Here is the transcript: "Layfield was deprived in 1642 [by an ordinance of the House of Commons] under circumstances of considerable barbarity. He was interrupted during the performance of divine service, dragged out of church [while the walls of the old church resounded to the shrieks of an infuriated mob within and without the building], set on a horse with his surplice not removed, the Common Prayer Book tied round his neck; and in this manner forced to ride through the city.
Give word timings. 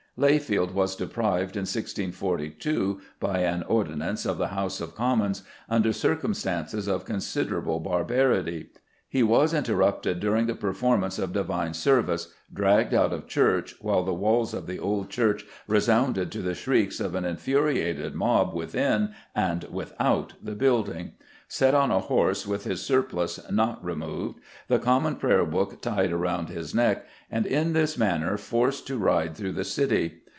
"Layfield 0.17 0.73
was 0.73 0.97
deprived 0.97 1.55
in 1.55 1.61
1642 1.61 2.99
[by 3.21 3.39
an 3.39 3.63
ordinance 3.63 4.25
of 4.25 4.37
the 4.37 4.49
House 4.49 4.81
of 4.81 4.93
Commons] 4.93 5.41
under 5.69 5.93
circumstances 5.93 6.85
of 6.87 7.05
considerable 7.05 7.79
barbarity. 7.79 8.69
He 9.07 9.23
was 9.23 9.53
interrupted 9.53 10.19
during 10.19 10.47
the 10.47 10.55
performance 10.55 11.17
of 11.17 11.33
divine 11.33 11.73
service, 11.73 12.33
dragged 12.53 12.93
out 12.93 13.13
of 13.13 13.27
church 13.27 13.75
[while 13.79 14.03
the 14.03 14.13
walls 14.13 14.53
of 14.53 14.67
the 14.67 14.79
old 14.79 15.09
church 15.09 15.45
resounded 15.67 16.31
to 16.33 16.41
the 16.41 16.55
shrieks 16.55 16.99
of 16.99 17.15
an 17.15 17.23
infuriated 17.25 18.13
mob 18.13 18.53
within 18.53 19.11
and 19.33 19.63
without 19.65 20.33
the 20.43 20.55
building], 20.55 21.13
set 21.49 21.75
on 21.75 21.91
a 21.91 21.99
horse 21.99 22.47
with 22.47 22.63
his 22.63 22.81
surplice 22.81 23.37
not 23.51 23.83
removed, 23.83 24.39
the 24.69 24.79
Common 24.79 25.17
Prayer 25.17 25.45
Book 25.45 25.81
tied 25.81 26.13
round 26.13 26.47
his 26.47 26.73
neck; 26.73 27.05
and 27.29 27.45
in 27.45 27.73
this 27.73 27.97
manner 27.97 28.37
forced 28.37 28.87
to 28.87 28.97
ride 28.97 29.35
through 29.35 29.51
the 29.51 29.65
city. 29.65 30.21